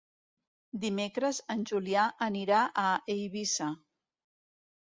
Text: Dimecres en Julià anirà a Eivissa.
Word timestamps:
Dimecres 0.85 1.41
en 1.55 1.61
Julià 1.71 2.07
anirà 2.31 2.65
a 2.85 2.89
Eivissa. 3.17 3.69